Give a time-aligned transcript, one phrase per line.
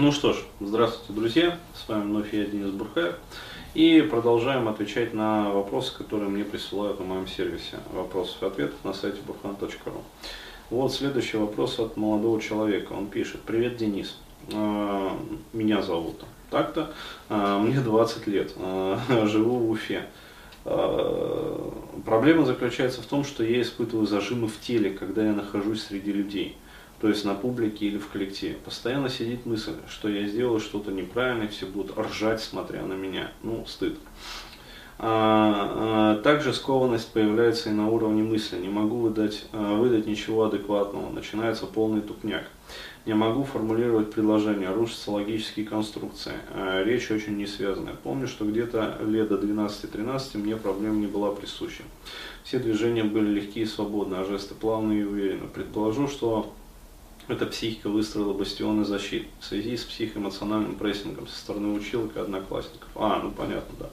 [0.00, 3.16] Ну что ж, здравствуйте, друзья, с вами вновь я, Денис Бурхаев,
[3.74, 7.80] и продолжаем отвечать на вопросы, которые мне присылают на моем сервисе.
[7.92, 10.02] Вопросов и ответов на сайте burhan.ru.
[10.70, 14.16] Вот следующий вопрос от молодого человека, он пишет, привет, Денис,
[14.54, 15.18] а,
[15.52, 16.92] меня зовут так-то,
[17.28, 20.06] а, мне 20 лет, а, живу в Уфе.
[22.04, 26.56] Проблема заключается в том, что я испытываю зажимы в теле, когда я нахожусь среди людей
[27.00, 28.56] то есть на публике или в коллективе.
[28.64, 33.30] Постоянно сидит мысль, что я сделаю что-то неправильно, все будут ржать, смотря на меня.
[33.42, 33.98] Ну, стыд.
[35.00, 38.58] А, а, также скованность появляется и на уровне мысли.
[38.58, 41.08] Не могу выдать, а, выдать ничего адекватного.
[41.10, 42.44] Начинается полный тупняк.
[43.06, 46.34] Не могу формулировать предложения, рушатся логические конструкции.
[46.52, 47.94] А, речь очень не связанная.
[47.94, 51.84] Помню, что где-то лет до 12-13 мне проблем не была присуща.
[52.42, 55.46] Все движения были легкие и свободны, а жесты плавные и уверенны.
[55.46, 56.52] Предположу, что
[57.28, 62.88] эта психика выстроила бастионы защиты в связи с психоэмоциональным прессингом со стороны училок и одноклассников.
[62.94, 63.90] А, ну понятно, да.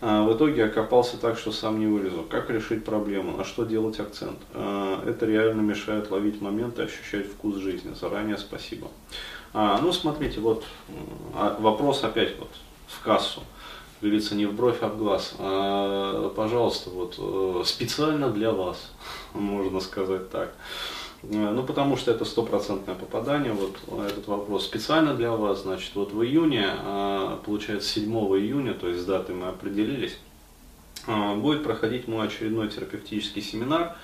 [0.00, 2.24] А, в итоге окопался так, что сам не вылезу.
[2.28, 3.36] Как решить проблему?
[3.36, 4.38] На что делать акцент?
[4.52, 7.94] А, это реально мешает ловить моменты, ощущать вкус жизни.
[7.94, 8.88] Заранее спасибо.
[9.52, 10.64] А, ну, смотрите, вот
[11.34, 12.50] а, вопрос опять вот
[12.88, 13.42] в кассу.
[14.00, 15.34] Говорится, не в бровь, а в глаз.
[15.38, 18.90] А, пожалуйста, вот э, специально для вас,
[19.32, 20.52] можно сказать так.
[21.30, 26.12] Э, ну, потому что это стопроцентное попадание, вот этот вопрос специально для вас, значит, вот
[26.12, 30.18] в июне, а, получается 7 июня, то есть с датой мы определились,
[31.36, 33.94] будет проходить мой очередной терапевтический семинар,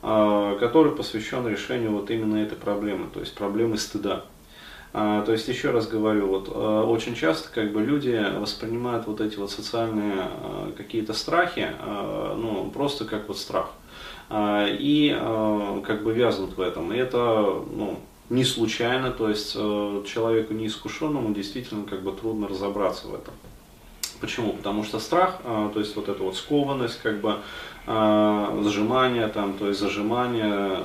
[0.00, 4.24] который посвящен решению вот именно этой проблемы, то есть проблемы стыда.
[4.92, 9.50] То есть, еще раз говорю, вот очень часто как бы люди воспринимают вот эти вот
[9.50, 10.28] социальные
[10.76, 11.72] какие-то страхи,
[12.36, 13.72] ну, просто как вот страх.
[14.28, 16.92] А, и а, как бы вязнут в этом.
[16.92, 17.18] И это
[17.72, 17.98] ну,
[18.30, 23.34] не случайно, то есть э, человеку неискушенному действительно как бы трудно разобраться в этом.
[24.20, 24.52] Почему?
[24.52, 27.36] Потому что страх, а, то есть вот эта вот скованность, как бы
[27.86, 30.78] сжимание, там, то есть зажимание,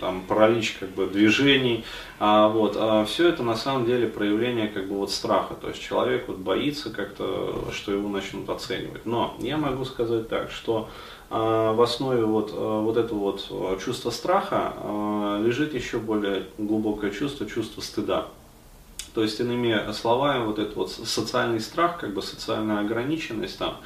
[0.00, 1.84] там, паралич как бы движений,
[2.18, 5.82] а, вот, а все это на самом деле проявление как бы вот страха, то есть
[5.82, 9.04] человек вот боится как-то, что его начнут оценивать.
[9.04, 10.88] Но я могу сказать так, что
[11.28, 14.72] в основе вот, вот этого вот чувства страха
[15.44, 18.28] лежит еще более глубокое чувство, чувство стыда.
[19.14, 23.76] То есть, иными словами, вот этот вот социальный страх, как бы социальная ограниченность, там,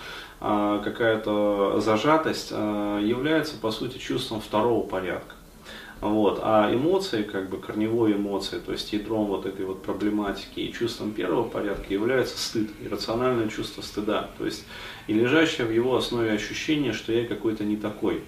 [0.41, 5.35] какая-то зажатость является, по сути, чувством второго порядка.
[6.01, 6.41] Вот.
[6.43, 11.13] А эмоции, как бы корневой эмоции, то есть ядром вот этой вот проблематики и чувством
[11.13, 14.29] первого порядка является стыд, иррациональное чувство стыда.
[14.37, 14.67] То есть
[15.07, 18.23] и лежащее в его основе ощущение, что я какой-то не такой.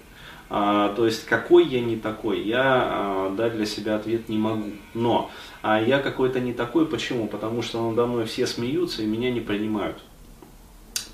[0.49, 4.71] А, то есть какой я не такой, я а, дать для себя ответ не могу.
[4.93, 5.29] Но
[5.61, 7.27] а я какой-то не такой, почему?
[7.27, 9.97] Потому что надо мной все смеются и меня не принимают.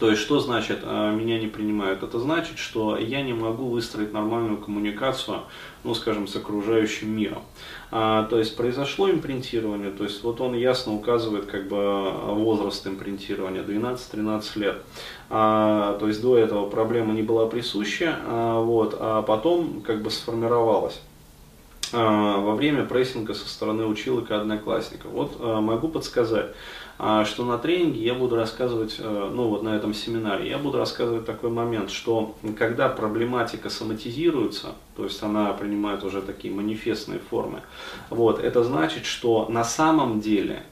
[0.04, 2.04] То есть, что значит а, меня не принимают?
[2.04, 5.44] Это значит, что я не могу выстроить нормальную коммуникацию,
[5.86, 7.42] ну, скажем, с окружающим миром.
[7.90, 13.64] А, то есть, произошло импринтирование, то есть, вот он ясно указывает как бы возраст импринтирования,
[13.64, 14.82] 12-13 лет.
[15.30, 20.12] А, то есть, до этого проблема не была присуща, а, вот, а потом как бы
[20.12, 21.00] сформировалась
[21.98, 25.12] во время прессинга со стороны училок и одноклассников.
[25.12, 26.48] Вот а, могу подсказать.
[27.00, 30.78] А, что на тренинге я буду рассказывать, э, ну вот на этом семинаре, я буду
[30.78, 37.62] рассказывать такой момент, что когда проблематика соматизируется, то есть она принимает уже такие манифестные формы,
[38.12, 40.64] вот, это значит, что на самом деле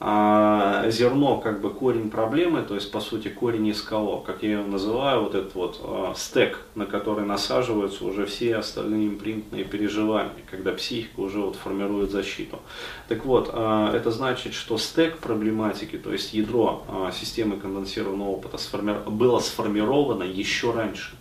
[0.00, 5.22] зерно как бы корень проблемы, то есть по сути корень кого, как я его называю,
[5.22, 11.20] вот этот вот а, стек, на который насаживаются уже все остальные импринтные переживания, когда психика
[11.20, 12.60] уже вот формирует защиту.
[13.08, 18.58] Так вот, а, это значит, что стек проблематики, то есть ядро а, системы конденсированного опыта
[19.06, 21.14] было сформировано еще раньше.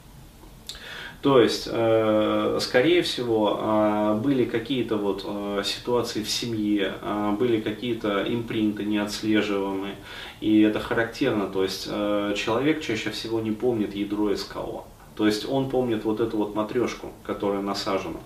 [1.24, 6.96] То есть, э, скорее всего, э, были какие-то вот э, ситуации в семье,
[7.40, 9.96] были какие-то импринты неотслеживаемые,
[10.42, 11.48] и это характерно.
[11.48, 14.84] То есть, человек чаще всего не помнит ядро СКО.
[15.16, 18.20] То есть, он помнит вот эту вот матрешку, которая насажена.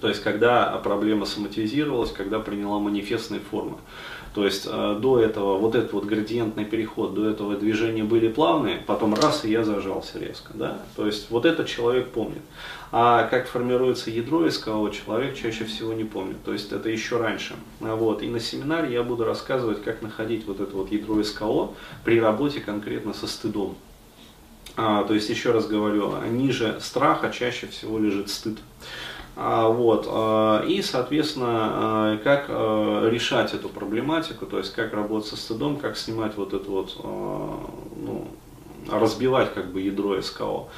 [0.00, 3.78] То есть, когда проблема соматизировалась, когда приняла манифестные формы.
[4.36, 8.82] То есть э, до этого вот этот вот градиентный переход, до этого движения были плавные,
[8.86, 10.52] потом раз и я зажался резко.
[10.52, 10.82] Да?
[10.94, 12.42] То есть вот этот человек помнит.
[12.92, 16.36] А как формируется ядро СКО, человек чаще всего не помнит.
[16.44, 17.56] То есть это еще раньше.
[17.80, 18.22] Вот.
[18.22, 21.70] И на семинаре я буду рассказывать, как находить вот это вот ядро СКО
[22.04, 23.74] при работе конкретно со стыдом.
[24.76, 28.58] А, то есть еще раз говорю, ниже страха чаще всего лежит стыд.
[29.36, 32.48] А, вот, а, и, соответственно, а, как
[33.12, 38.26] решать эту проблематику, то есть как работать со стыдом, как снимать вот это вот, ну,
[38.90, 40.68] разбивать как бы ядро СКО.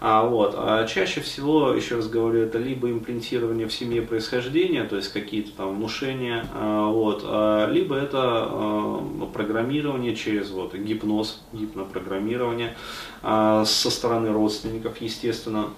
[0.00, 0.54] А, вот.
[0.56, 5.50] а чаще всего, еще раз говорю, это либо имплантирование в семье происхождения, то есть какие-то
[5.56, 12.76] там внушения, а, вот, а, либо это а, программирование через вот, гипноз, гипнопрограммирование
[13.22, 15.70] а, со стороны родственников, естественно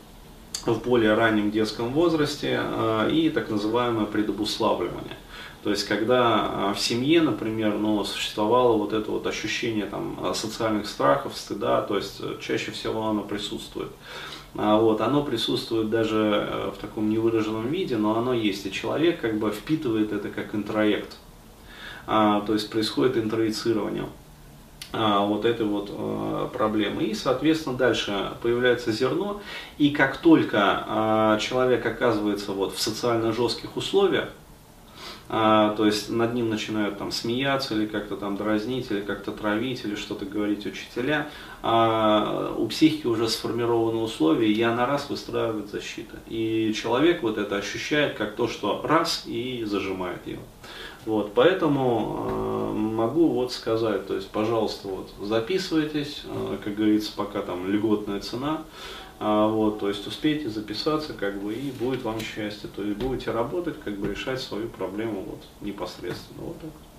[0.67, 5.17] в более раннем детском возрасте э, и так называемое предобуславливание.
[5.62, 10.87] То есть, когда э, в семье, например, ну, существовало вот это вот ощущение там, социальных
[10.87, 13.91] страхов, стыда, то есть э, чаще всего оно присутствует.
[14.56, 19.38] А вот, оно присутствует даже в таком невыраженном виде, но оно есть, и человек как
[19.38, 21.17] бы впитывает это как интроект.
[22.08, 24.06] А, то есть происходит интроицирование
[24.92, 27.04] вот этой вот а, проблемы.
[27.04, 29.40] И, соответственно, дальше появляется зерно,
[29.78, 34.31] и как только а, человек оказывается вот в социально жестких условиях,
[35.32, 39.84] а, то есть над ним начинают там смеяться или как-то там дразнить, или как-то травить,
[39.84, 41.28] или что-то говорить учителя,
[41.62, 46.16] а, у психики уже сформированы условия, и она раз выстраивает защиту.
[46.26, 50.42] И человек вот это ощущает как то, что раз и зажимает его.
[51.06, 57.41] Вот, поэтому э, могу вот сказать, то есть, пожалуйста, вот, записывайтесь, э, как говорится, пока
[57.41, 58.64] там льготная цена,
[59.19, 63.31] э, вот, то есть успейте записаться, как бы, и будет вам счастье, то есть будете
[63.31, 66.70] работать, как бы решать свою проблему вот непосредственно, вот так.